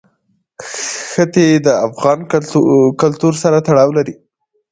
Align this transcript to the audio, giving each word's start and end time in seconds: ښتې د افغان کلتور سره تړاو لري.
ښتې 1.13 1.45
د 1.65 1.67
افغان 1.87 2.19
کلتور 3.01 3.33
سره 3.43 3.57
تړاو 3.67 3.89
لري. 3.97 4.13